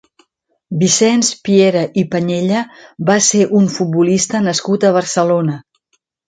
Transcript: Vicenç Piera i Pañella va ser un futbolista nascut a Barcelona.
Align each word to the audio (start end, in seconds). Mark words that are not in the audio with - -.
Vicenç 0.83 1.27
Piera 1.47 1.83
i 2.03 2.03
Pañella 2.15 2.63
va 3.11 3.19
ser 3.27 3.43
un 3.61 3.69
futbolista 3.75 4.43
nascut 4.47 4.89
a 4.89 4.93
Barcelona. 4.97 5.61